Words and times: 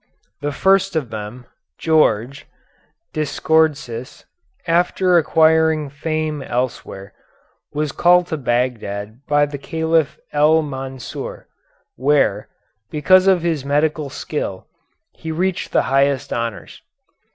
The 0.41 0.51
first 0.51 0.95
of 0.95 1.11
them, 1.11 1.45
George 1.77 2.47
(Dschordschis), 3.13 4.25
after 4.65 5.19
acquiring 5.19 5.91
fame 5.91 6.41
elsewhere, 6.41 7.13
was 7.71 7.91
called 7.91 8.25
to 8.33 8.37
Bagdad 8.37 9.23
by 9.27 9.45
the 9.45 9.59
Caliph 9.59 10.17
El 10.33 10.63
Mansur, 10.63 11.47
where, 11.97 12.49
because 12.89 13.27
of 13.27 13.43
his 13.43 13.63
medical 13.63 14.09
skill, 14.09 14.65
he 15.13 15.31
reached 15.31 15.71
the 15.71 15.83
highest 15.83 16.33
honors. 16.33 16.81